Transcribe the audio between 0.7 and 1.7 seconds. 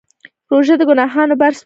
د ګناهونو بار سپکوي.